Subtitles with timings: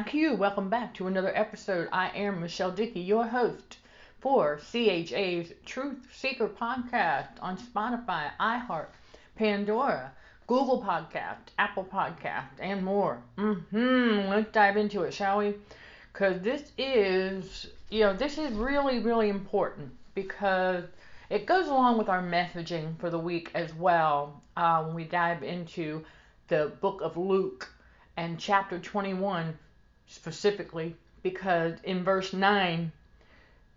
[0.00, 0.34] My cue.
[0.34, 1.86] Welcome back to another episode.
[1.92, 3.76] I am Michelle Dickey, your host
[4.18, 8.86] for CHA's Truth Seeker podcast on Spotify, iHeart,
[9.36, 10.10] Pandora,
[10.46, 13.22] Google Podcast, Apple Podcast, and more.
[13.36, 15.56] hmm Let's dive into it, shall we?
[16.10, 20.84] Because this is, you know, this is really, really important because
[21.28, 25.42] it goes along with our messaging for the week as well uh, when we dive
[25.42, 26.02] into
[26.48, 27.70] the book of Luke
[28.16, 29.58] and chapter 21
[30.10, 32.92] specifically because in verse 9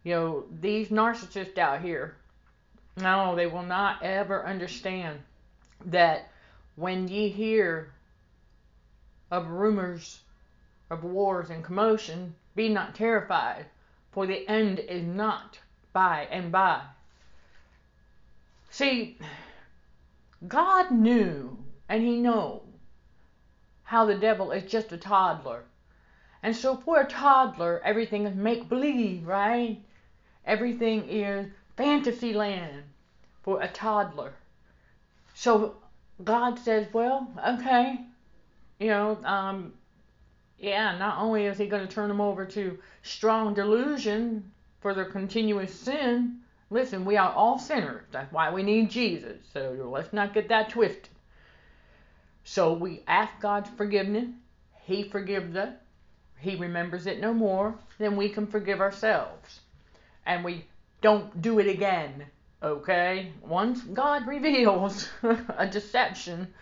[0.04, 2.16] you know these narcissists out here
[2.98, 5.20] no they will not ever understand
[5.86, 6.30] that
[6.76, 7.94] when ye hear
[9.32, 10.22] of rumors
[10.90, 13.66] of wars and commotion be not terrified
[14.12, 15.60] for the end is not
[15.94, 16.82] by and by
[18.72, 19.18] see
[20.48, 22.64] god knew and he knows
[23.84, 25.64] how the devil is just a toddler.
[26.44, 29.82] And so for a toddler, everything is make believe, right?
[30.46, 32.84] Everything is fantasy land
[33.44, 34.34] for a toddler.
[35.34, 35.78] So
[36.22, 38.02] God says, well, okay,
[38.78, 39.74] you know, um,
[40.60, 45.06] yeah, not only is he going to turn them over to strong delusion for their
[45.06, 48.06] continuous sin, listen, we are all sinners.
[48.12, 49.42] That's why we need Jesus.
[49.54, 51.10] So let's not get that twisted.
[52.44, 54.28] So we ask God's forgiveness.
[54.86, 55.74] He forgives us.
[56.44, 57.74] He remembers it no more.
[57.98, 59.62] Then we can forgive ourselves.
[60.26, 60.66] And we
[61.02, 62.26] don't do it again.
[62.62, 63.32] Okay?
[63.42, 65.08] Once God reveals
[65.58, 66.54] a deception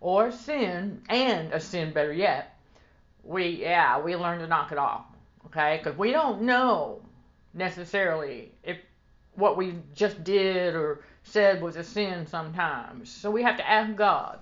[0.00, 2.56] or sin, and a sin better yet,
[3.24, 5.06] we, yeah, we learn to knock it off.
[5.46, 5.80] Okay?
[5.82, 7.02] Because we don't know
[7.52, 8.76] necessarily if
[9.34, 13.10] what we just did or said was a sin sometimes.
[13.10, 14.38] So we have to ask God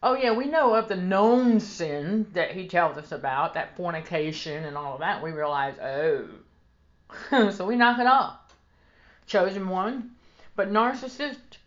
[0.00, 4.64] Oh, yeah, we know of the known sin that he tells us about, that fornication
[4.64, 5.22] and all of that.
[5.22, 6.28] We realize, oh,
[7.50, 8.38] so we knock it off.
[9.26, 10.12] Chosen one.
[10.54, 11.58] But narcissists,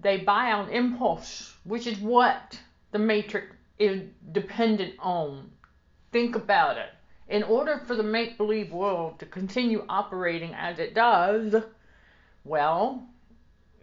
[0.00, 2.58] they buy on impulse, which is what
[2.92, 5.50] the matrix is dependent on.
[6.12, 6.90] Think about it.
[7.28, 11.54] In order for the make believe world to continue operating as it does,
[12.44, 13.06] well,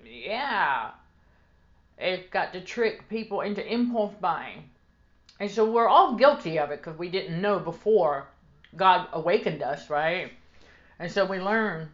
[0.04, 0.92] yeah,
[1.97, 4.69] it's got to trick people into impulse buying.
[5.40, 8.28] And so we're all guilty of it because we didn't know before
[8.75, 10.31] God awakened us, right?
[11.00, 11.90] And so we learn.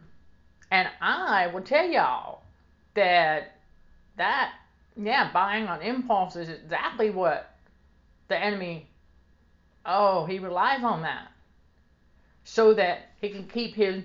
[0.70, 2.42] And I will tell y'all
[2.94, 3.58] that
[4.16, 4.52] that
[4.96, 7.56] yeah, buying on impulse is exactly what
[8.28, 8.86] the enemy
[9.86, 11.30] oh, he relies on that.
[12.44, 14.02] So that he can keep his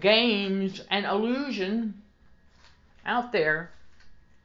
[0.00, 2.02] games and illusion
[3.04, 3.70] out there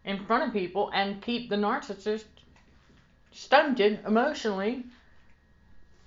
[0.05, 2.25] in front of people and keep the narcissist
[3.31, 4.83] stunted emotionally,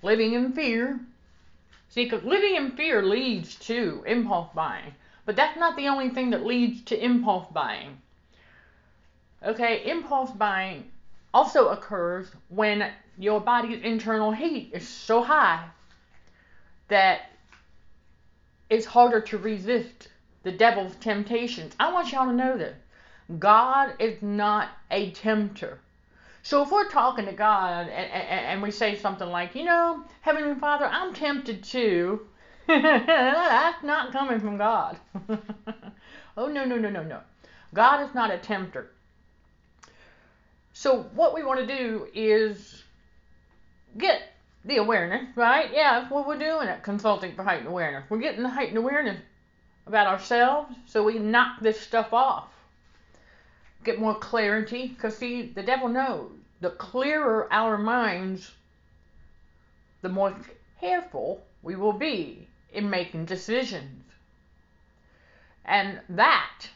[0.01, 0.99] living in fear.
[1.89, 4.93] See, because living in fear leads to impulse buying.
[5.25, 7.97] But that's not the only thing that leads to impulse buying.
[9.43, 10.89] Okay, impulse buying
[11.33, 15.67] also occurs when your body's internal heat is so high
[16.87, 17.29] that
[18.69, 20.07] it's harder to resist
[20.43, 21.75] the devil's temptations.
[21.79, 22.75] I want y'all to know this.
[23.39, 25.79] God is not a tempter.
[26.43, 30.05] So if we're talking to God and, and, and we say something like, you know,
[30.21, 32.25] Heavenly Father, I'm tempted to,
[32.67, 34.97] that's not coming from God.
[36.37, 37.19] oh, no, no, no, no, no.
[37.73, 38.91] God is not a tempter.
[40.71, 42.83] So what we want to do is
[43.97, 44.21] get
[44.63, 45.69] the awareness, right?
[45.73, 48.09] Yeah, that's what we're doing at Consulting for Heightened Awareness.
[48.09, 49.19] We're getting the heightened awareness
[49.85, 52.47] about ourselves so we knock this stuff off
[53.87, 54.87] get more clarity.
[54.87, 56.31] Because, see, the devil knows
[56.61, 58.51] the clearer our minds,
[60.01, 60.35] the more
[60.79, 64.03] careful we will be in making decisions.
[65.65, 66.69] And that,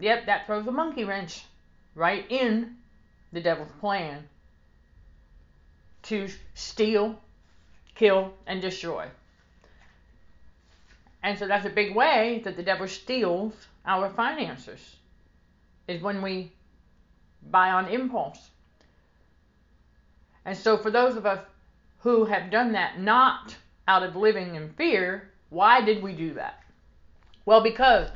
[0.00, 1.44] yep, that throws a monkey wrench
[1.94, 2.76] right in
[3.32, 4.24] the devil's plan
[6.02, 7.18] to steal,
[7.94, 9.06] kill, and destroy.
[11.22, 13.54] And so that's a big way that the devil steals
[13.86, 14.96] our finances
[15.88, 16.52] is when we
[17.50, 18.50] buy on impulse.
[20.44, 21.44] And so, for those of us
[22.00, 23.56] who have done that not
[23.88, 26.62] out of living in fear, why did we do that?
[27.46, 28.08] Well, because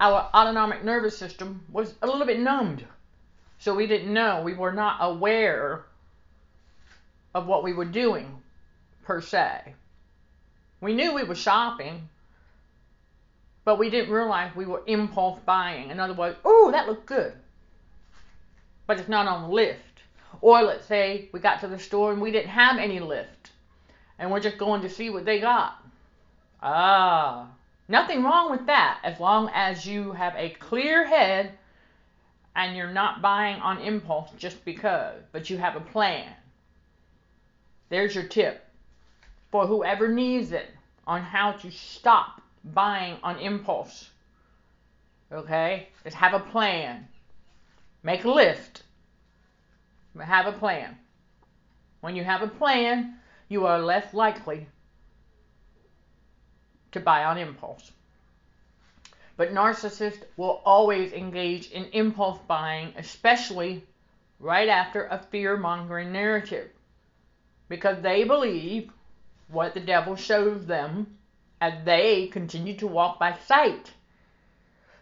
[0.00, 2.84] our autonomic nervous system was a little bit numbed.
[3.58, 4.42] So we didn't know.
[4.42, 5.84] We were not aware
[7.34, 8.42] of what we were doing,
[9.04, 9.74] per se.
[10.80, 12.08] We knew we were shopping,
[13.68, 15.90] but we didn't realize we were impulse buying.
[15.90, 17.34] In other words, oh, that looked good.
[18.86, 19.82] But it's not on the list.
[20.40, 23.50] Or let's say we got to the store and we didn't have any lift
[24.18, 25.84] and we're just going to see what they got.
[26.62, 27.50] Ah,
[27.88, 31.52] nothing wrong with that as long as you have a clear head
[32.56, 36.32] and you're not buying on impulse just because, but you have a plan.
[37.90, 38.64] There's your tip
[39.50, 40.70] for whoever needs it
[41.06, 44.10] on how to stop buying on impulse.
[45.32, 45.88] Okay?
[46.04, 47.08] Just have a plan.
[48.02, 48.82] Make a list.
[50.18, 50.96] Have a plan.
[52.00, 53.18] When you have a plan,
[53.48, 54.68] you are less likely
[56.92, 57.92] to buy on impulse.
[59.36, 63.84] But narcissists will always engage in impulse buying, especially
[64.40, 66.70] right after a fear mongering narrative,
[67.68, 68.90] because they believe
[69.48, 71.17] what the devil shows them
[71.60, 73.92] as they continue to walk by sight.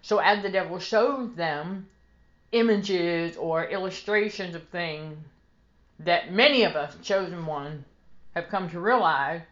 [0.03, 1.89] So, as the devil shows them
[2.53, 5.17] images or illustrations of things
[5.99, 7.85] that many of us, chosen one,
[8.35, 9.43] have come to realize,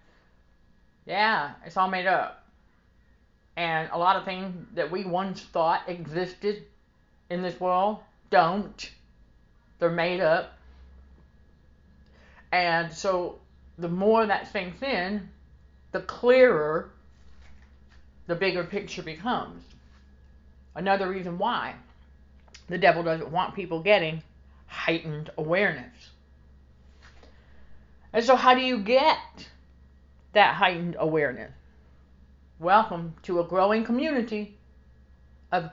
[1.07, 2.45] yeah, it's all made up.
[3.57, 6.65] And a lot of things that we once thought existed
[7.31, 7.99] in this world
[8.31, 8.91] don't.
[9.79, 10.53] They're made up.
[12.53, 13.39] And so
[13.79, 15.29] the more that sinks in,
[15.93, 16.91] the clearer
[18.27, 19.63] the bigger picture becomes.
[20.75, 21.75] Another reason why
[22.69, 24.23] the devil doesn't want people getting
[24.67, 26.11] heightened awareness.
[28.13, 29.49] And so, how do you get
[30.33, 31.53] that heightened awareness?
[32.59, 34.57] Welcome to a growing community
[35.53, 35.71] of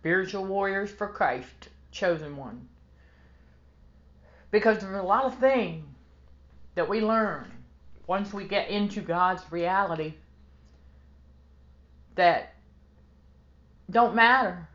[0.00, 2.68] spiritual warriors for Christ, chosen one.
[4.50, 5.84] Because there's a lot of things
[6.74, 7.50] that we learn
[8.06, 10.14] once we get into God's reality
[12.14, 12.54] that
[13.90, 14.68] don't matter.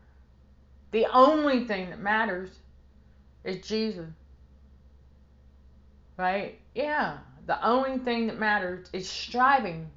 [0.90, 2.50] The only thing that matters
[3.44, 4.08] is Jesus.
[6.16, 6.58] Right?
[6.74, 7.18] Yeah.
[7.46, 9.90] The only thing that matters is striving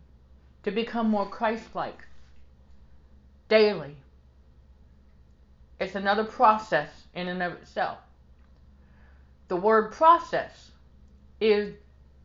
[0.63, 2.05] to become more Christ like
[3.49, 3.95] daily.
[5.79, 7.97] It's another process in and of itself.
[9.49, 10.71] The word process
[11.41, 11.73] is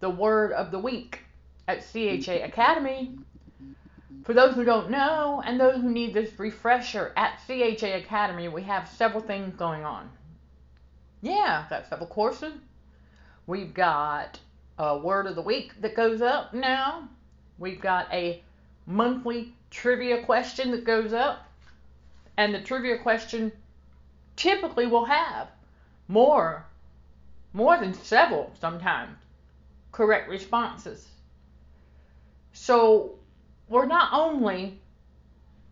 [0.01, 1.21] the word of the week
[1.67, 3.19] at CHA Academy.
[4.25, 8.63] For those who don't know and those who need this refresher, at CHA Academy we
[8.63, 10.11] have several things going on.
[11.23, 12.55] Yeah, got several courses.
[13.47, 14.39] We've got
[14.79, 17.09] a word of the week that goes up now.
[17.59, 18.43] We've got a
[18.87, 21.45] monthly trivia question that goes up.
[22.37, 23.51] And the trivia question
[24.37, 25.49] typically will have
[26.07, 26.65] more,
[27.53, 29.17] more than several sometimes
[29.91, 31.09] correct responses.
[32.53, 33.18] So
[33.69, 34.81] we're not only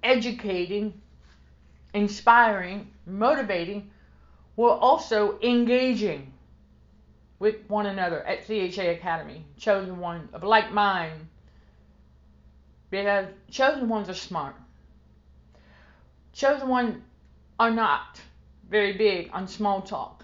[0.02, 1.00] educating,
[1.94, 3.90] inspiring, motivating,
[4.56, 6.32] we're also engaging
[7.38, 11.28] with one another at CHA Academy, chosen one of like mind.
[12.90, 14.54] Because chosen ones are smart.
[16.32, 17.02] Chosen ones
[17.58, 18.20] are not
[18.70, 20.16] very big on small talk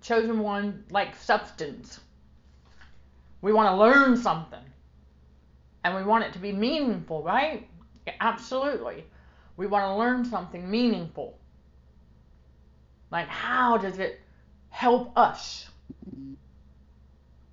[0.00, 2.00] chosen one like substance.
[3.42, 4.58] We want to learn something.
[5.84, 7.68] And we want it to be meaningful, right?
[8.06, 9.04] Yeah, absolutely.
[9.56, 11.38] We want to learn something meaningful.
[13.10, 14.20] Like, how does it
[14.68, 15.68] help us?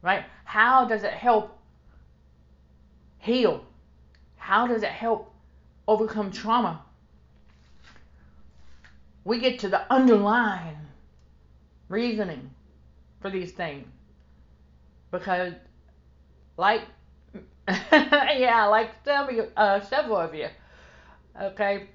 [0.02, 0.26] Right?
[0.44, 1.58] How does it help
[3.18, 3.66] heal?
[4.38, 5.34] How does it help
[5.88, 6.84] overcome trauma?
[9.24, 10.78] We get to the underlying
[11.90, 12.52] reasoning
[13.20, 13.88] for these things.
[15.12, 15.54] Because,
[16.58, 16.82] like,
[17.92, 20.48] yeah, like several, uh, several of you,
[21.42, 21.88] okay,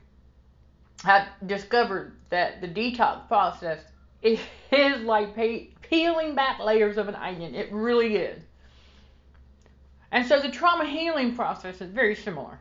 [1.02, 3.80] have discovered that the detox process
[4.22, 5.34] is like
[5.82, 7.54] peeling back layers of an onion.
[7.54, 8.42] It really is.
[10.10, 12.58] And so the trauma healing process is very similar.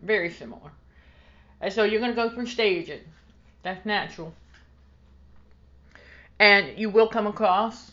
[0.00, 0.72] Very similar.
[1.60, 3.02] And so you're going to go through stages.
[3.62, 4.34] That's natural.
[6.38, 7.92] And you will come across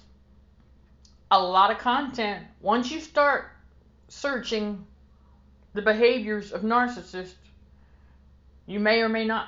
[1.29, 2.45] a lot of content.
[2.61, 3.50] Once you start
[4.11, 4.85] searching
[5.73, 7.47] the behaviors of narcissists,
[8.65, 9.47] you may or may not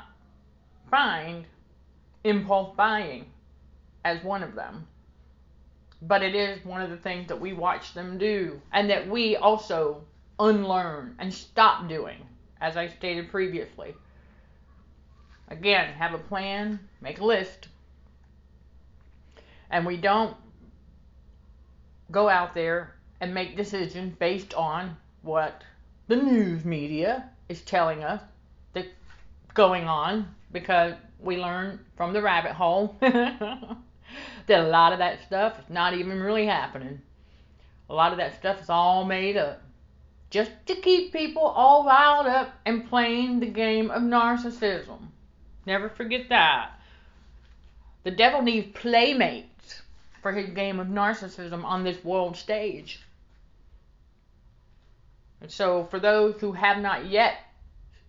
[0.90, 1.46] find
[2.24, 3.26] impulse buying
[4.06, 4.88] as one of them.
[6.02, 9.36] But it is one of the things that we watch them do and that we
[9.36, 10.06] also
[10.40, 12.26] unlearn and stop doing,
[12.62, 13.94] as I stated previously.
[15.50, 17.68] Again, have a plan, make a list,
[19.70, 20.38] and we don't
[22.12, 25.64] go out there and make decisions based on what
[26.10, 28.22] the news media is telling us
[28.74, 28.90] that's
[29.54, 33.80] going on because we learn from the rabbit hole that
[34.50, 37.02] a lot of that stuff is not even really happening.
[37.90, 39.62] A lot of that stuff is all made up
[40.30, 45.00] just to keep people all riled up and playing the game of narcissism.
[45.66, 46.72] Never forget that.
[48.04, 49.82] The devil needs playmates
[50.22, 53.00] for his game of narcissism on this world stage.
[55.44, 57.36] And so, for those who have not yet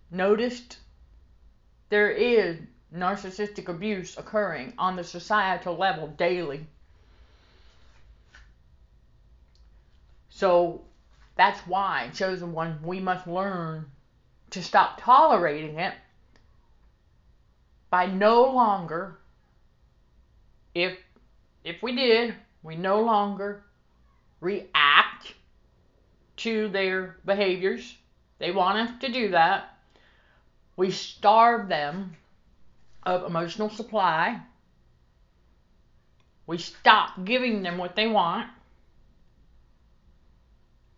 [0.09, 0.77] noticed,
[1.89, 2.57] there is
[2.95, 6.65] narcissistic abuse occurring on the societal level daily.
[10.29, 10.85] So,
[11.35, 13.91] that's why, chosen one, we must learn
[14.51, 15.93] to stop tolerating it
[17.89, 19.17] by no longer
[20.73, 20.97] if
[21.65, 23.63] if we did, we no longer
[24.39, 25.04] react
[26.37, 27.95] to their behaviors.
[28.39, 29.77] They want us to do that.
[30.75, 32.15] We starve them
[33.03, 34.41] of emotional supply.
[36.47, 38.49] We stop giving them what they want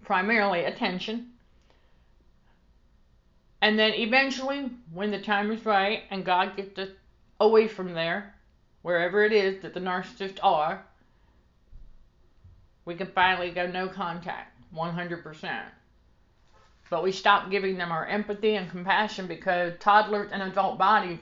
[0.07, 1.33] primarily attention.
[3.61, 6.89] And then eventually, when the time is right and God gets us
[7.41, 8.33] away from there,
[8.83, 10.85] wherever it is that the narcissists are,
[12.85, 15.61] we can finally go no contact, 100%.
[16.89, 21.19] But we stop giving them our empathy and compassion because toddlers and adult bodies,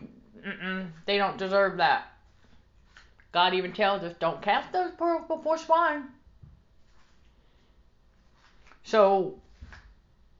[1.06, 2.12] they don't deserve that.
[3.32, 6.06] God even tells us, don't cast those pearls before swine.
[8.84, 9.42] So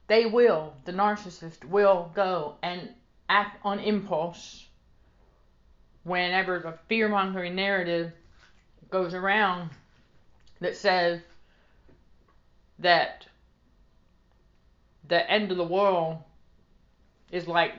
[0.06, 2.88] they will, the narcissist will go and
[3.28, 4.66] act on impulse
[6.04, 8.12] whenever the fear mongering narrative
[8.88, 9.70] goes around
[10.60, 11.20] that says
[12.78, 13.26] that
[15.08, 16.18] the end of the world
[17.30, 17.72] is like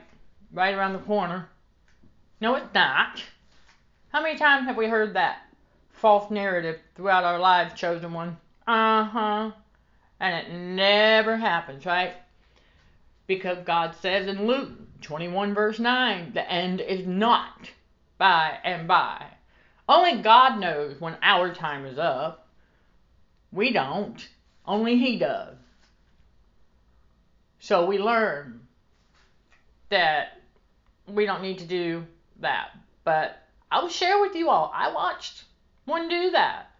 [0.52, 1.48] right around the corner.
[2.40, 3.22] No, it's not.
[4.10, 5.42] How many times have we heard that
[5.92, 8.36] false narrative throughout our lives, chosen one?
[8.66, 9.50] Uh huh.
[10.20, 12.14] And it never happens, right?
[13.26, 14.70] Because God says in Luke
[15.02, 17.70] 21, verse 9, the end is not
[18.16, 19.26] by and by.
[19.88, 22.48] Only God knows when our time is up.
[23.52, 24.28] We don't.
[24.68, 25.56] Only He does.
[27.58, 28.60] So we learn
[29.88, 30.40] that
[31.06, 32.04] we don't need to do
[32.40, 32.70] that.
[33.02, 34.70] But I'll share with you all.
[34.74, 35.44] I watched
[35.86, 36.70] one do that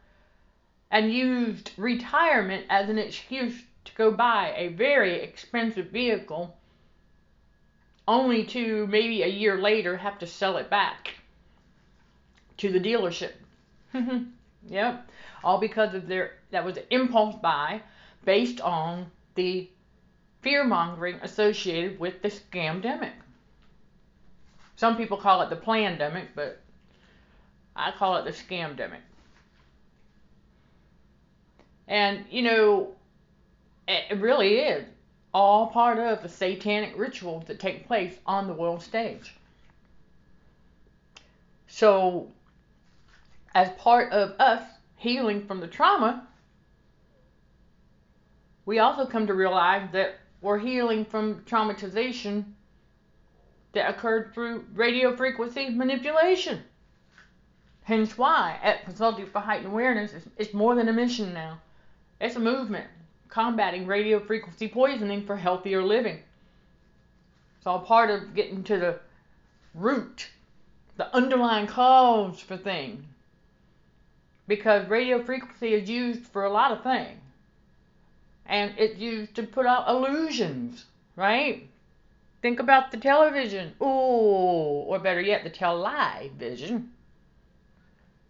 [0.91, 3.55] and used retirement as an excuse
[3.87, 6.55] to go buy a very expensive vehicle
[8.07, 11.15] only to maybe a year later have to sell it back
[12.59, 13.33] to the dealership.
[14.69, 15.09] yep.
[15.43, 17.83] All because of their that was an impulse buy
[18.25, 19.69] based on the
[20.43, 23.13] fear mongering associated with the scamdemic.
[24.77, 26.61] Some people call it the plandemic, but
[27.75, 29.01] I call it the scamdemic.
[31.89, 32.95] And, you know,
[33.89, 34.85] it really is
[35.33, 39.35] all part of the satanic rituals that take place on the world stage.
[41.67, 42.29] So,
[43.55, 44.63] as part of us
[44.97, 46.27] healing from the trauma,
[48.69, 52.45] we also come to realize that we're healing from traumatization
[53.73, 56.61] that occurred through radio frequency manipulation.
[57.85, 61.63] Hence why at Consulting for Heightened Awareness, it's, it's more than a mission now.
[62.21, 62.87] It's a movement
[63.31, 66.19] combating radio frequency poisoning for healthier living.
[67.57, 69.01] It's all part of getting to the
[69.73, 70.29] root,
[70.99, 73.03] the underlying cause for things.
[74.47, 77.19] Because radio frequency is used for a lot of things.
[78.49, 80.87] And it's used to put out illusions,
[81.17, 81.69] right?
[82.41, 83.75] Think about the television.
[83.83, 86.93] Ooh, or better yet, the television.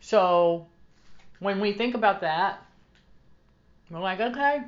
[0.01, 0.67] So,
[1.39, 2.65] when we think about that,
[3.91, 4.63] we're like, okay,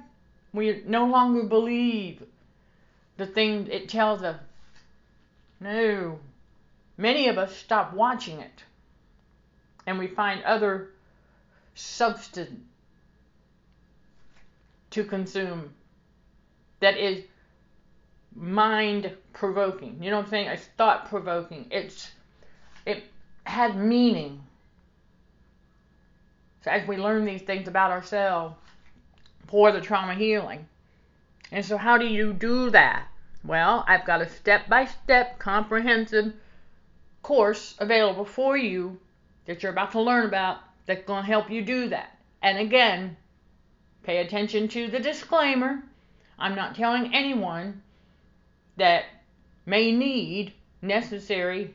[0.53, 2.23] we no longer believe
[3.17, 4.41] the thing it tells us.
[5.59, 6.21] No.
[6.97, 8.65] Many of us stop watching it
[9.87, 10.91] and we find other
[11.75, 12.61] substance
[14.91, 15.73] to consume
[16.81, 17.25] that is
[18.35, 20.03] mind provoking.
[20.03, 20.49] You know what I'm saying?
[20.49, 21.67] It's thought provoking.
[21.71, 22.11] It's
[22.87, 23.05] it
[23.45, 24.43] had meaning.
[26.65, 28.55] So as we learn these things about ourselves,
[29.51, 30.67] for the trauma healing.
[31.51, 33.09] And so, how do you do that?
[33.45, 36.35] Well, I've got a step by step comprehensive
[37.23, 38.99] course available for you
[39.47, 42.17] that you're about to learn about that's going to help you do that.
[42.43, 43.17] And again,
[44.03, 45.83] pay attention to the disclaimer.
[46.39, 47.83] I'm not telling anyone
[48.77, 49.05] that
[49.67, 50.53] may need
[50.83, 51.75] necessary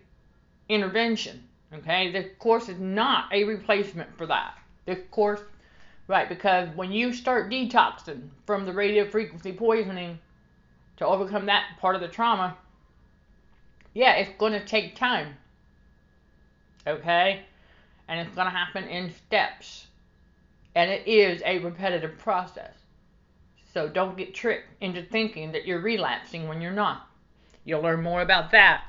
[0.69, 1.43] intervention.
[1.73, 4.57] Okay, the course is not a replacement for that.
[4.85, 5.41] This course,
[6.07, 10.19] right, because when you start detoxing from the radio frequency poisoning
[10.97, 12.57] to overcome that part of the trauma,
[13.93, 15.35] yeah, it's going to take time.
[16.85, 17.41] Okay?
[18.07, 19.87] And it's going to happen in steps.
[20.75, 22.73] And it is a repetitive process.
[23.73, 27.07] So don't get tricked into thinking that you're relapsing when you're not.
[27.63, 28.83] You'll learn more about that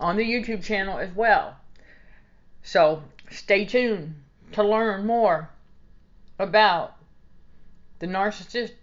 [0.00, 1.56] on the YouTube channel as well.
[2.62, 4.14] So stay tuned
[4.52, 5.50] to learn more
[6.38, 6.96] about
[7.98, 8.74] the narcissist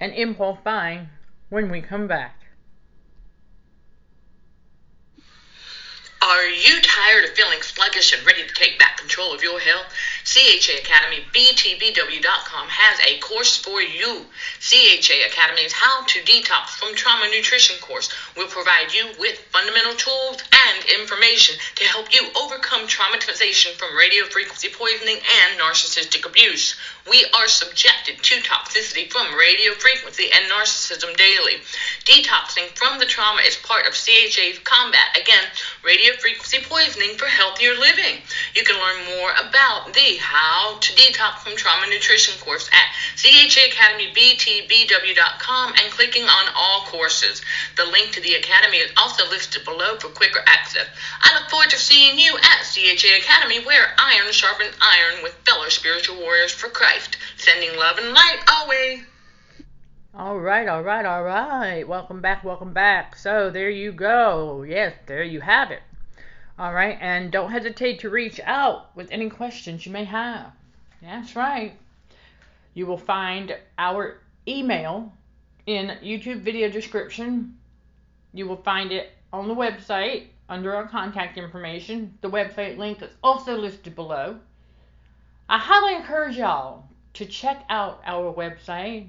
[0.00, 1.08] and impulse buying
[1.48, 2.37] when we come back.
[6.28, 9.86] Are you tired of feeling sluggish and ready to take back control of your health?
[10.24, 14.26] CHA Academy, BTBW.com has a course for you.
[14.60, 20.36] CHA Academy's How to Detox from Trauma Nutrition course will provide you with fundamental tools
[20.52, 26.74] and information to help you overcome traumatization from radio frequency poisoning and narcissistic abuse.
[27.08, 31.62] We are subjected to toxicity from radio frequency and narcissism daily.
[32.04, 37.74] Detoxing from the trauma is part of CHA's combat against radio frequency poisoning for healthier
[37.74, 38.20] living.
[38.54, 45.74] You can learn more about the How to Detox from Trauma Nutrition course at CHAAcademyBTBW.com
[45.80, 47.40] and clicking on all courses.
[47.76, 50.86] The link to the Academy is also listed below for quicker access.
[51.22, 55.68] I look forward to seeing you at CHA Academy where iron sharpens iron with fellow
[55.68, 56.97] spiritual warriors for Christ.
[57.36, 59.04] Sending love and light always.
[60.14, 61.86] All right, all right, all right.
[61.86, 63.14] Welcome back, welcome back.
[63.14, 64.64] So there you go.
[64.66, 65.82] Yes, there you have it.
[66.58, 70.50] All right, and don't hesitate to reach out with any questions you may have.
[71.00, 71.74] That's right.
[72.74, 74.18] You will find our
[74.48, 75.12] email
[75.66, 77.56] in YouTube video description.
[78.32, 82.18] You will find it on the website under our contact information.
[82.22, 84.40] The website link is also listed below.
[85.48, 86.87] I highly encourage y'all
[87.18, 89.08] to check out our website.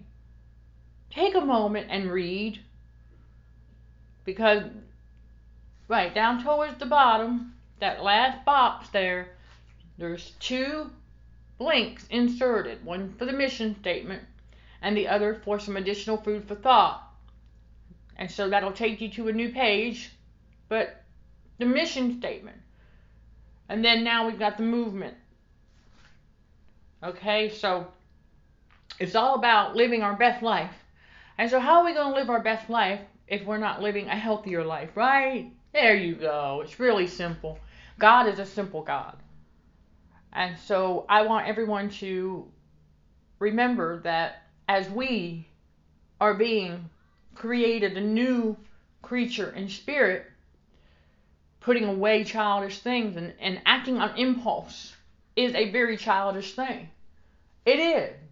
[1.11, 2.59] Take a moment and read
[4.25, 4.63] because
[5.87, 9.29] right down towards the bottom, that last box there,
[9.99, 10.89] there's two
[11.59, 14.23] links inserted one for the mission statement
[14.81, 17.03] and the other for some additional food for thought.
[18.15, 20.11] And so that'll take you to a new page,
[20.67, 21.03] but
[21.59, 22.57] the mission statement.
[23.67, 25.15] And then now we've got the movement.
[27.03, 27.87] Okay, so
[28.99, 30.73] it's all about living our best life.
[31.37, 34.07] And so, how are we going to live our best life if we're not living
[34.07, 35.51] a healthier life, right?
[35.73, 36.61] There you go.
[36.63, 37.59] It's really simple.
[37.97, 39.15] God is a simple God.
[40.33, 42.45] And so, I want everyone to
[43.39, 45.47] remember that as we
[46.19, 46.89] are being
[47.35, 48.57] created a new
[49.01, 50.25] creature in spirit,
[51.61, 54.93] putting away childish things and, and acting on impulse
[55.35, 56.89] is a very childish thing.
[57.65, 58.28] It is.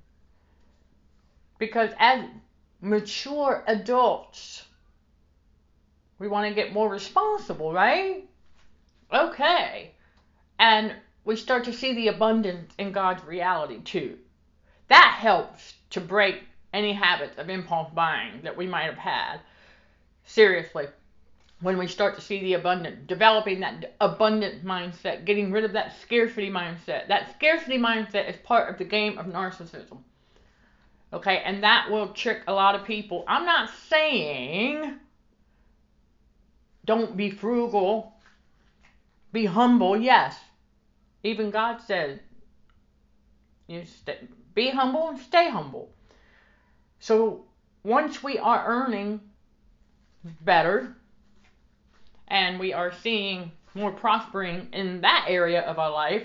[1.57, 2.23] Because as
[2.81, 4.65] mature adults,
[6.19, 8.27] we want to get more responsible, right?
[9.11, 9.91] Okay.
[10.59, 14.17] And we start to see the abundance in God's reality too.
[14.87, 16.43] That helps to break
[16.73, 19.39] any habits of impulse buying that we might have had.
[20.25, 20.87] Seriously
[21.61, 25.95] when we start to see the abundant, developing that abundant mindset, getting rid of that
[26.01, 27.07] scarcity mindset.
[27.07, 29.97] That scarcity mindset is part of the game of narcissism.
[31.13, 33.23] Okay, and that will trick a lot of people.
[33.27, 34.99] I'm not saying
[36.85, 38.13] don't be frugal,
[39.31, 40.37] be humble, yes.
[41.23, 42.21] Even God said,
[43.67, 44.19] you stay,
[44.53, 45.89] be humble and stay humble.
[46.99, 47.45] So
[47.83, 49.19] once we are earning
[50.41, 50.95] better,
[52.27, 56.23] and we are seeing more prospering in that area of our life,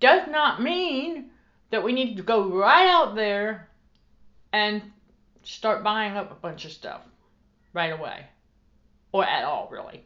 [0.00, 1.30] does not mean
[1.70, 3.69] that we need to go right out there
[4.52, 4.82] and
[5.42, 7.00] start buying up a bunch of stuff
[7.72, 8.26] right away
[9.12, 10.04] or at all, really.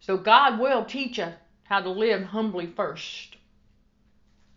[0.00, 3.36] So God will teach us how to live humbly first.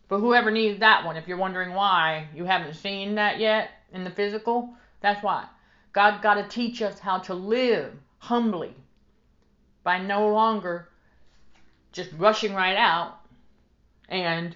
[0.08, 4.04] For whoever needs that one, if you're wondering why you haven't seen that yet in
[4.04, 4.70] the physical,
[5.02, 5.46] that's why.
[5.94, 8.74] God's got to teach us how to live humbly
[9.84, 10.88] by no longer
[11.92, 13.20] just rushing right out
[14.08, 14.56] and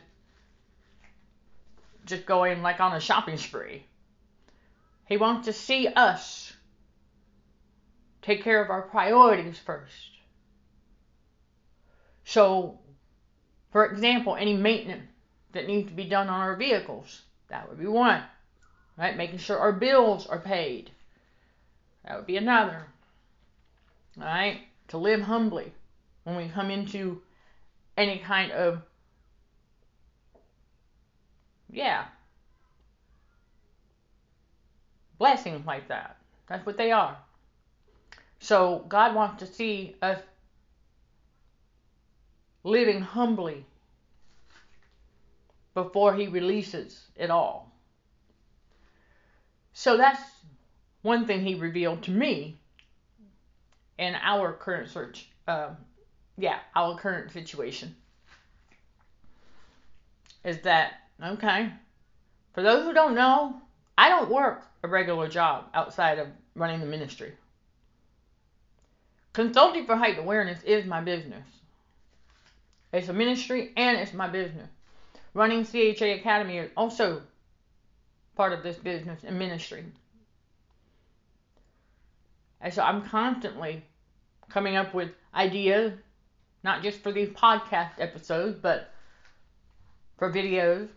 [2.06, 3.86] just going like on a shopping spree.
[5.08, 6.54] He wants to see us
[8.22, 10.12] take care of our priorities first.
[12.24, 12.80] So,
[13.72, 15.08] for example, any maintenance
[15.52, 18.24] that needs to be done on our vehicles, that would be one.
[18.98, 19.16] Right?
[19.16, 20.90] Making sure our bills are paid.
[22.04, 22.88] That would be another.
[24.18, 24.62] All right?
[24.90, 25.72] To live humbly.
[26.24, 27.22] when we come into
[27.96, 28.82] any kind of
[31.76, 32.06] yeah
[35.18, 36.18] blessings like that.
[36.48, 37.18] That's what they are.
[38.40, 40.20] So God wants to see us
[42.64, 43.66] living humbly
[45.74, 47.72] before he releases it all.
[49.74, 50.22] So that's
[51.02, 52.58] one thing he revealed to me
[53.98, 55.28] in our current search.
[55.48, 55.78] Um,
[56.38, 57.96] yeah, our current situation
[60.44, 61.72] is that okay?
[62.54, 63.62] For those who don't know,
[63.98, 67.34] I don't work a regular job outside of running the ministry.
[69.34, 71.46] Consulting for heightened awareness is my business.
[72.94, 74.70] It's a ministry and it's my business.
[75.34, 77.22] Running CHA Academy is also
[78.36, 79.84] part of this business and ministry.
[82.62, 83.84] And so I'm constantly
[84.50, 85.94] coming up with ideas,
[86.64, 88.92] not just for these podcast episodes, but
[90.18, 90.88] for videos,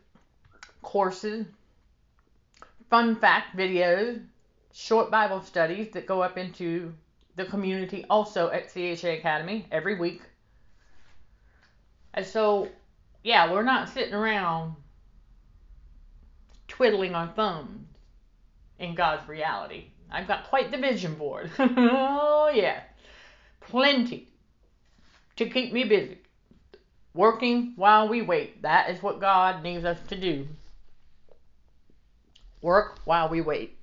[0.82, 1.46] courses,
[2.90, 4.22] fun fact videos,
[4.72, 6.94] short Bible studies that go up into
[7.36, 10.22] the community also at CHA Academy every week.
[12.14, 12.68] And so,
[13.22, 14.74] yeah, we're not sitting around
[16.66, 17.86] twiddling our thumbs
[18.78, 19.86] in God's reality.
[20.10, 21.50] I've got quite the vision board.
[21.58, 22.80] oh, yeah.
[23.60, 24.28] Plenty
[25.36, 26.18] to keep me busy.
[27.14, 28.62] Working while we wait.
[28.62, 30.46] That is what God needs us to do.
[32.60, 33.76] Work while we wait.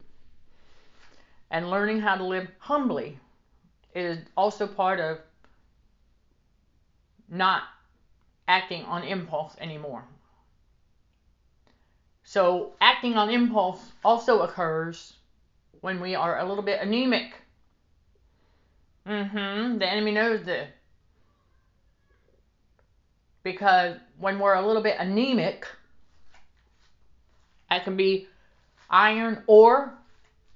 [1.51, 3.19] And learning how to live humbly
[3.93, 5.19] is also part of
[7.29, 7.63] not
[8.47, 10.03] acting on impulse anymore.
[12.23, 15.13] So, acting on impulse also occurs
[15.81, 17.33] when we are a little bit anemic.
[19.07, 19.77] Mm-hmm.
[19.77, 20.67] The enemy knows this.
[23.43, 25.67] Because when we're a little bit anemic,
[27.69, 28.27] that can be
[28.89, 29.93] iron or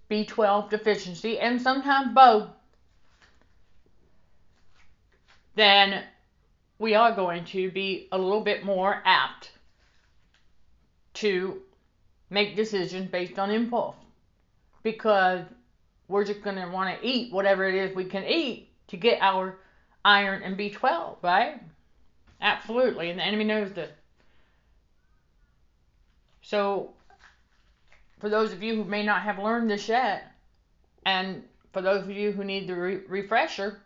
[0.10, 2.48] B12 deficiency, and sometimes both,
[5.56, 6.04] then
[6.80, 9.52] we are going to be a little bit more apt
[11.16, 11.62] to
[12.30, 13.96] make decisions based on impulse
[14.84, 15.42] because
[16.08, 19.22] we're just going to want to eat whatever it is we can eat to get
[19.22, 19.58] our
[20.04, 21.62] iron and B12, right?
[22.42, 23.10] Absolutely.
[23.10, 23.92] And the enemy knows this.
[26.42, 26.94] So,
[28.20, 30.32] for those of you who may not have learned this yet,
[31.06, 33.82] and for those of you who need the re- refresher,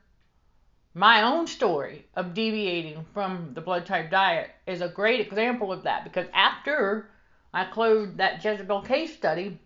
[0.93, 5.83] my own story of deviating from the blood type diet is a great example of
[5.83, 7.09] that because after
[7.53, 9.59] I closed that Jezebel case study,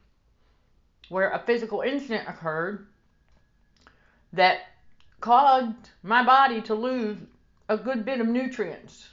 [1.10, 2.88] where a physical incident occurred
[4.34, 4.60] that
[5.20, 7.18] caused my body to lose
[7.70, 9.10] a good bit of nutrients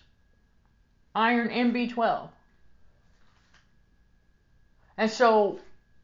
[1.14, 2.28] iron and B12.
[4.96, 5.60] And so,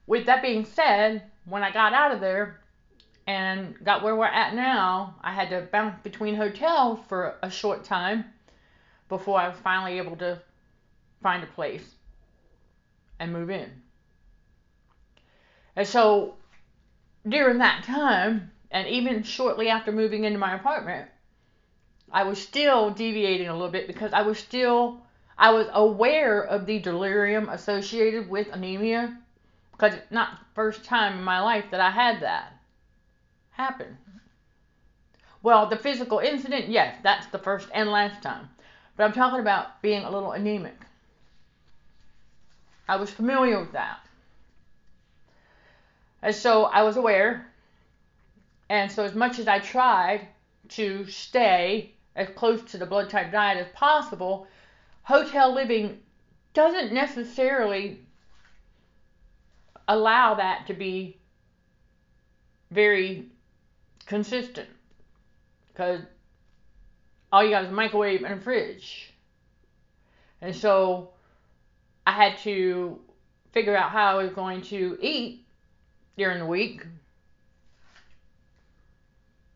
[0.06, 2.60] with that being said, when I got out of there
[3.26, 7.84] and got where we're at now, I had to bounce between hotels for a short
[7.84, 8.24] time
[9.08, 10.40] before I was finally able to
[11.22, 11.94] find a place
[13.18, 13.70] and move in.
[15.76, 16.34] And so
[17.28, 21.08] during that time, and even shortly after moving into my apartment,
[22.10, 25.02] I was still deviating a little bit because I was still
[25.40, 29.16] I was aware of the delirium associated with anemia
[29.72, 32.52] because it's not the first time in my life that I had that
[33.52, 33.96] happen.
[35.42, 38.50] Well, the physical incident, yes, that's the first and last time.
[38.98, 40.76] But I'm talking about being a little anemic.
[42.86, 44.00] I was familiar with that.
[46.20, 47.46] And so I was aware.
[48.68, 50.28] And so, as much as I tried
[50.68, 54.46] to stay as close to the blood type diet as possible,
[55.02, 55.98] hotel living
[56.54, 58.00] doesn't necessarily
[59.88, 61.16] allow that to be
[62.70, 63.26] very
[64.06, 64.68] consistent
[65.68, 66.00] because
[67.32, 69.12] all you got is a microwave and a fridge.
[70.40, 71.10] And so
[72.06, 72.98] I had to
[73.52, 75.44] figure out how I was going to eat
[76.16, 76.84] during the week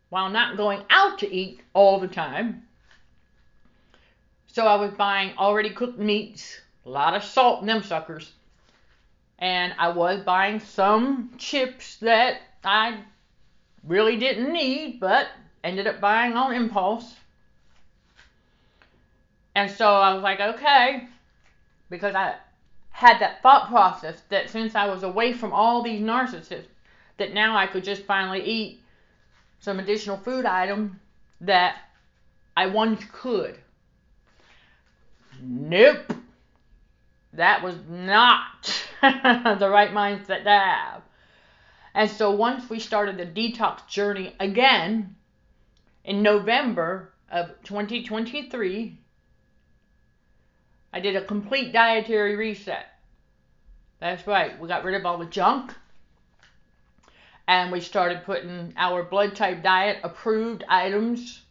[0.09, 2.63] while not going out to eat all the time.
[4.55, 8.31] So I was buying already cooked meats, a lot of salt in them suckers.
[9.41, 13.01] And I was buying some chips that I
[13.83, 15.27] really didn't need, but
[15.65, 17.17] ended up buying on impulse.
[19.57, 21.09] And so I was like, okay,
[21.91, 22.37] because I
[22.91, 26.69] had that thought process that since I was away from all these narcissists,
[27.17, 28.81] that now I could just finally eat
[29.59, 31.01] some additional food item
[31.41, 31.75] that
[32.57, 33.59] I once could.
[35.43, 36.13] Nope.
[37.33, 38.43] That was not
[39.03, 41.03] the right mindset to have.
[41.95, 45.17] And so once we started the detox journey again
[46.05, 48.99] in November of 2023,
[50.93, 52.87] I did a complete dietary reset.
[54.01, 55.73] That's right, we got rid of all the junk
[57.47, 61.43] and we started putting our blood type diet approved items,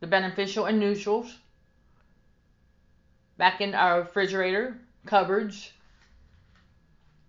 [0.00, 1.36] the beneficial and neutrals,
[3.40, 4.76] back in our refrigerator
[5.06, 5.72] cupboards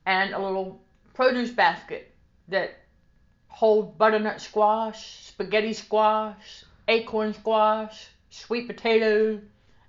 [0.06, 0.82] and a little
[1.14, 2.14] produce basket
[2.50, 2.80] that
[3.48, 9.40] hold butternut squash, spaghetti squash, acorn squash, sweet potatoes,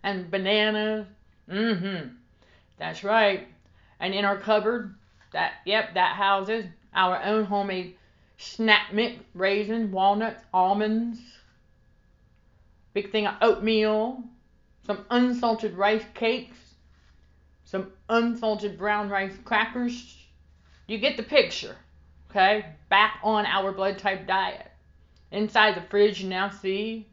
[0.04, 1.08] and bananas.
[1.50, 2.14] Mm-hmm.
[2.78, 3.48] That's right.
[3.98, 4.94] And in our cupboard,
[5.32, 7.96] that yep, that houses our own homemade
[8.38, 11.18] snap mix, raisins, walnuts, almonds,
[12.94, 14.22] big thing of oatmeal,
[14.86, 16.58] some unsalted rice cakes,
[17.64, 20.16] some unsalted brown rice crackers.
[20.86, 21.76] You get the picture,
[22.30, 22.66] okay?
[22.88, 24.70] Back on our blood type diet.
[25.30, 27.06] Inside the fridge, you now see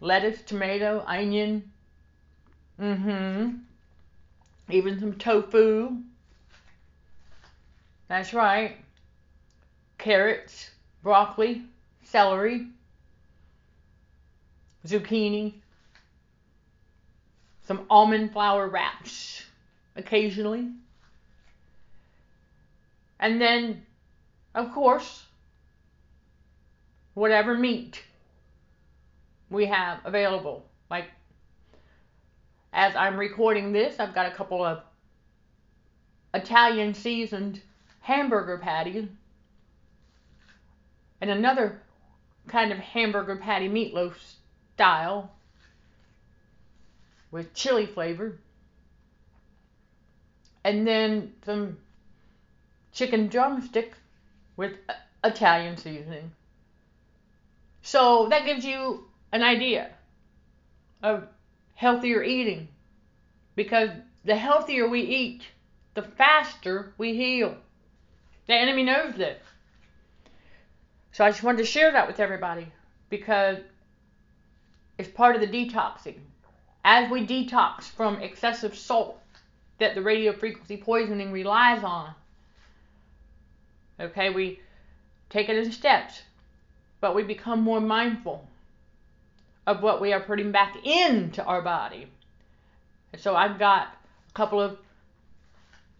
[0.00, 1.70] lettuce, tomato, onion,
[2.80, 3.56] mm-hmm,
[4.70, 5.96] even some tofu.
[8.08, 8.76] That's right.
[9.98, 10.70] Carrots,
[11.02, 11.62] broccoli,
[12.04, 12.68] celery,
[14.86, 15.54] zucchini,
[17.66, 19.44] some almond flour wraps
[19.96, 20.68] occasionally.
[23.18, 23.84] And then,
[24.54, 25.24] of course,
[27.14, 28.02] whatever meat
[29.50, 30.64] we have available.
[30.90, 31.06] Like,
[32.72, 34.82] as I'm recording this, I've got a couple of
[36.34, 37.62] Italian seasoned
[38.00, 39.08] hamburger patties
[41.20, 41.80] and another
[42.46, 44.14] kind of hamburger patty meatloaf
[44.74, 45.32] style
[47.30, 48.38] with chili flavor,
[50.64, 51.78] and then some
[52.92, 53.92] chicken drumstick
[54.56, 54.72] with
[55.22, 56.30] Italian seasoning.
[57.82, 59.90] So that gives you an idea
[61.02, 61.28] of
[61.74, 62.68] healthier eating
[63.54, 63.90] because
[64.24, 65.42] the healthier we eat,
[65.94, 67.56] the faster we heal.
[68.46, 69.40] The enemy knows this.
[71.12, 72.66] So I just wanted to share that with everybody
[73.08, 73.58] because
[74.98, 76.18] it's part of the detoxing.
[76.88, 79.20] As we detox from excessive salt
[79.80, 82.14] that the radio frequency poisoning relies on,
[83.98, 84.60] okay, we
[85.28, 86.22] take it in steps,
[87.00, 88.46] but we become more mindful
[89.66, 92.06] of what we are putting back into our body.
[93.16, 93.88] So I've got
[94.30, 94.78] a couple of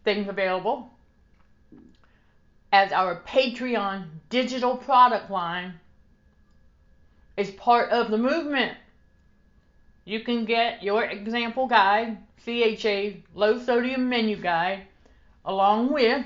[0.04, 0.88] things available
[2.72, 5.80] as our Patreon digital product line
[7.36, 8.78] is part of the movement.
[10.06, 14.86] You can get your example guide, CHA low sodium menu guide,
[15.44, 16.24] along with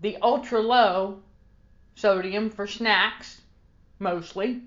[0.00, 1.22] the ultra low
[1.94, 3.42] sodium for snacks,
[4.00, 4.60] mostly,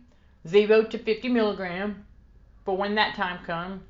[0.48, 2.06] 0 to 50 milligram
[2.64, 3.84] for when that time comes.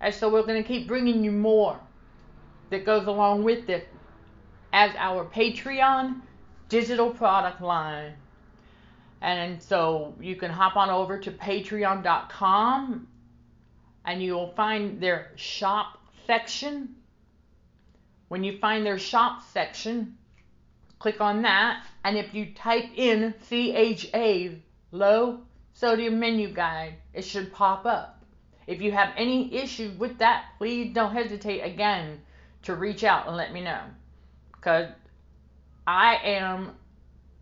[0.00, 1.80] And so we're going to keep bringing you more
[2.70, 3.88] that goes along with it
[4.72, 6.20] as our Patreon
[6.68, 8.14] digital product line.
[9.20, 13.08] And so you can hop on over to patreon.com
[14.04, 16.96] and you'll find their shop section.
[18.28, 20.16] When you find their shop section,
[20.98, 21.84] click on that.
[22.04, 24.56] And if you type in CHA
[24.92, 25.40] low
[25.74, 28.24] sodium menu guide, it should pop up.
[28.66, 32.20] If you have any issues with that, please don't hesitate again
[32.62, 33.80] to reach out and let me know
[34.52, 34.88] because
[35.86, 36.72] I am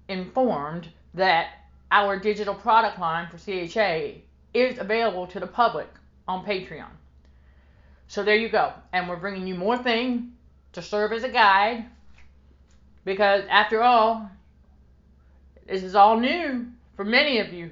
[0.09, 1.49] informed that
[1.91, 4.21] our digital product line for CHA
[4.55, 5.89] is available to the public
[6.27, 6.91] on Patreon.
[8.09, 8.73] So there you go.
[8.93, 10.31] And we're bringing you more things
[10.73, 11.85] to serve as a guide
[13.05, 14.31] because, after all,
[15.67, 17.71] this is all new for many of you.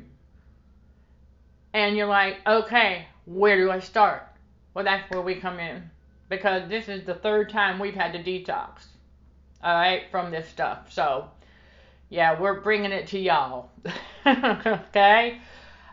[1.72, 4.26] And you're like, okay, where do I start?
[4.74, 5.90] Well, that's where we come in
[6.28, 8.86] because this is the third time we've had to detox
[9.62, 10.92] all right, from this stuff.
[10.92, 11.28] So,
[12.08, 13.70] yeah, we're bringing it to y'all.
[14.26, 15.40] okay?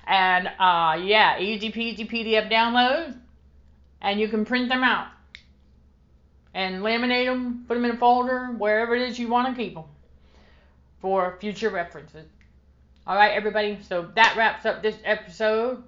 [0.06, 3.18] And, uh, yeah, easy peasy PDF downloads,
[4.02, 5.08] and you can print them out
[6.54, 9.74] and laminate them, put them in a folder, wherever it is you want to keep
[9.74, 9.86] them
[11.02, 12.28] for future references.
[13.06, 13.80] All right, everybody.
[13.82, 15.84] So that wraps up this episode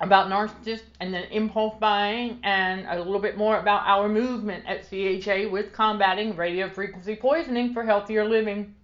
[0.00, 4.88] about narcissists and then impulse buying and a little bit more about our movement at
[4.88, 8.74] CHA with combating radio frequency poisoning for healthier living.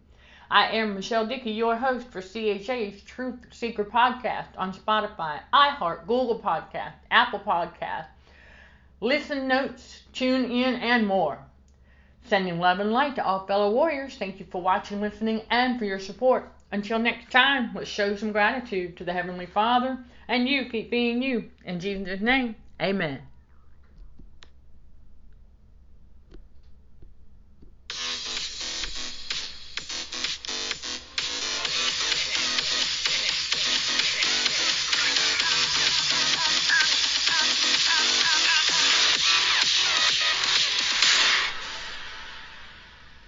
[0.55, 6.38] I am Michelle Dickey, your host for CHA's Truth Seeker podcast on Spotify, iHeart, Google
[6.38, 8.07] Podcast, Apple Podcast,
[9.01, 11.40] Listen Notes, Tune In, and more.
[12.27, 14.14] Sending love and light to all fellow warriors.
[14.14, 16.53] Thank you for watching, listening, and for your support.
[16.71, 21.21] Until next time, let's show some gratitude to the Heavenly Father, and you keep being
[21.21, 21.51] you.
[21.64, 23.19] In Jesus' name, amen.